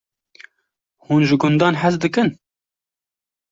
[1.05, 2.29] Hûn ji gundan hez dikin?